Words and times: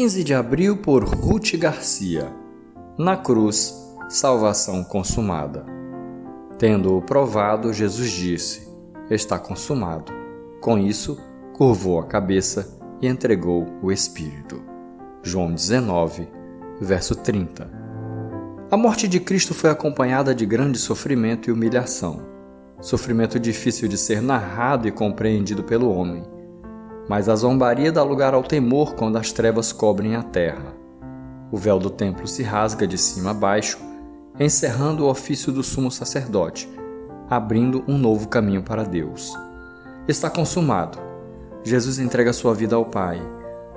15 0.00 0.24
de 0.24 0.32
abril 0.32 0.78
por 0.78 1.04
Ruth 1.04 1.54
Garcia. 1.58 2.34
Na 2.96 3.18
cruz, 3.18 3.74
salvação 4.08 4.82
consumada. 4.82 5.66
Tendo-o 6.58 7.02
provado, 7.02 7.70
Jesus 7.70 8.10
disse: 8.10 8.66
Está 9.10 9.38
consumado. 9.38 10.10
Com 10.58 10.78
isso, 10.78 11.18
curvou 11.52 12.00
a 12.00 12.06
cabeça 12.06 12.78
e 13.02 13.06
entregou 13.06 13.66
o 13.82 13.92
Espírito. 13.92 14.62
João 15.22 15.52
19, 15.52 16.26
verso 16.80 17.14
30. 17.14 17.70
A 18.70 18.78
morte 18.78 19.06
de 19.06 19.20
Cristo 19.20 19.52
foi 19.52 19.68
acompanhada 19.68 20.34
de 20.34 20.46
grande 20.46 20.78
sofrimento 20.78 21.50
e 21.50 21.52
humilhação. 21.52 22.22
Sofrimento 22.80 23.38
difícil 23.38 23.86
de 23.86 23.98
ser 23.98 24.22
narrado 24.22 24.88
e 24.88 24.92
compreendido 24.92 25.62
pelo 25.62 25.92
homem 25.92 26.39
mas 27.10 27.28
a 27.28 27.34
zombaria 27.34 27.90
dá 27.90 28.04
lugar 28.04 28.34
ao 28.34 28.42
temor 28.44 28.94
quando 28.94 29.18
as 29.18 29.32
trevas 29.32 29.72
cobrem 29.72 30.14
a 30.14 30.22
terra. 30.22 30.76
O 31.50 31.56
véu 31.56 31.76
do 31.76 31.90
templo 31.90 32.24
se 32.28 32.44
rasga 32.44 32.86
de 32.86 32.96
cima 32.96 33.32
a 33.32 33.34
baixo, 33.34 33.78
encerrando 34.38 35.04
o 35.04 35.10
ofício 35.10 35.52
do 35.52 35.60
sumo 35.60 35.90
sacerdote, 35.90 36.70
abrindo 37.28 37.82
um 37.88 37.98
novo 37.98 38.28
caminho 38.28 38.62
para 38.62 38.84
Deus. 38.84 39.36
Está 40.06 40.30
consumado. 40.30 40.98
Jesus 41.64 41.98
entrega 41.98 42.32
sua 42.32 42.54
vida 42.54 42.76
ao 42.76 42.84
Pai. 42.84 43.20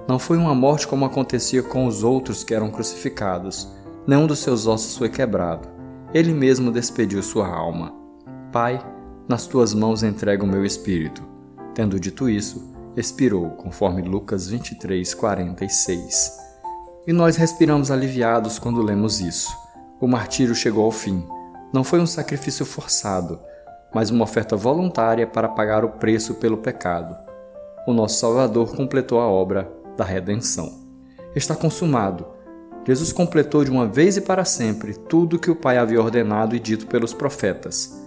Não 0.07 0.19
foi 0.19 0.37
uma 0.37 0.53
morte 0.53 0.87
como 0.87 1.03
acontecia 1.03 1.63
com 1.63 1.87
os 1.87 2.03
outros 2.03 2.43
que 2.43 2.53
eram 2.53 2.69
crucificados. 2.69 3.67
Nenhum 4.05 4.27
dos 4.27 4.37
seus 4.37 4.67
ossos 4.67 4.95
foi 4.95 5.09
quebrado. 5.09 5.67
Ele 6.13 6.35
mesmo 6.35 6.71
despediu 6.71 7.23
sua 7.23 7.47
alma. 7.47 7.95
Pai, 8.51 8.79
nas 9.27 9.47
tuas 9.47 9.73
mãos 9.73 10.03
entrego 10.03 10.45
o 10.45 10.47
meu 10.47 10.63
espírito. 10.63 11.23
Tendo 11.73 11.99
dito 11.99 12.29
isso, 12.29 12.72
expirou, 12.95 13.51
conforme 13.51 14.01
Lucas 14.01 14.47
23, 14.47 15.13
46. 15.13 16.37
E 17.07 17.13
nós 17.13 17.35
respiramos 17.35 17.91
aliviados 17.91 18.59
quando 18.59 18.81
lemos 18.81 19.19
isso. 19.19 19.55
O 19.99 20.07
martírio 20.07 20.55
chegou 20.55 20.85
ao 20.85 20.91
fim. 20.91 21.25
Não 21.73 21.83
foi 21.83 21.99
um 21.99 22.05
sacrifício 22.05 22.65
forçado, 22.65 23.39
mas 23.93 24.09
uma 24.09 24.23
oferta 24.23 24.55
voluntária 24.55 25.25
para 25.25 25.49
pagar 25.49 25.83
o 25.83 25.89
preço 25.89 26.35
pelo 26.35 26.57
pecado. 26.57 27.15
O 27.87 27.93
nosso 27.93 28.19
Salvador 28.19 28.75
completou 28.75 29.19
a 29.19 29.27
obra 29.27 29.69
da 29.97 30.03
redenção. 30.05 30.81
Está 31.35 31.55
consumado. 31.55 32.25
Jesus 32.85 33.11
completou 33.11 33.63
de 33.63 33.71
uma 33.71 33.87
vez 33.87 34.17
e 34.17 34.21
para 34.21 34.45
sempre 34.45 34.93
tudo 34.93 35.39
que 35.39 35.49
o 35.49 35.55
Pai 35.55 35.77
havia 35.77 36.01
ordenado 36.01 36.55
e 36.55 36.59
dito 36.59 36.85
pelos 36.85 37.13
profetas. 37.13 37.99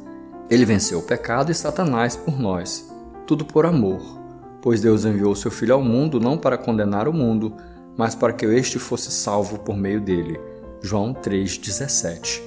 Ele 0.49 0.65
venceu 0.65 1.01
o 1.01 1.03
pecado 1.03 1.51
e 1.51 1.55
Satanás 1.55 2.15
por 2.15 2.39
nós, 2.39 2.89
tudo 3.27 3.45
por 3.45 3.67
amor 3.67 4.26
pois 4.67 4.81
Deus 4.81 5.05
enviou 5.05 5.33
seu 5.37 5.49
Filho 5.49 5.75
ao 5.75 5.81
mundo 5.81 6.19
não 6.19 6.37
para 6.37 6.59
condenar 6.59 7.07
o 7.07 7.13
mundo, 7.13 7.55
mas 7.97 8.17
para 8.17 8.33
que 8.33 8.45
este 8.47 8.81
fosse 8.81 9.13
salvo 9.13 9.61
por 9.61 9.77
meio 9.77 10.01
dele. 10.01 10.41
João 10.83 11.15
3,17 11.15 12.43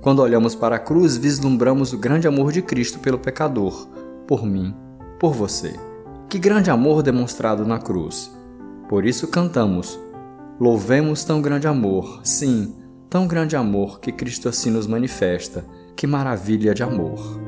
Quando 0.00 0.22
olhamos 0.22 0.54
para 0.54 0.76
a 0.76 0.78
cruz, 0.78 1.16
vislumbramos 1.16 1.92
o 1.92 1.98
grande 1.98 2.28
amor 2.28 2.52
de 2.52 2.62
Cristo 2.62 3.00
pelo 3.00 3.18
pecador, 3.18 3.88
por 4.24 4.46
mim, 4.46 4.72
por 5.18 5.32
você. 5.32 5.74
Que 6.28 6.38
grande 6.38 6.70
amor 6.70 7.02
demonstrado 7.02 7.66
na 7.66 7.80
cruz! 7.80 8.30
Por 8.88 9.04
isso 9.04 9.26
cantamos: 9.26 9.98
Louvemos 10.60 11.24
tão 11.24 11.42
grande 11.42 11.66
amor, 11.66 12.20
sim, 12.22 12.72
tão 13.10 13.26
grande 13.26 13.56
amor 13.56 13.98
que 13.98 14.12
Cristo 14.12 14.48
assim 14.48 14.70
nos 14.70 14.86
manifesta. 14.86 15.64
Que 15.96 16.06
maravilha 16.06 16.72
de 16.72 16.84
amor! 16.84 17.43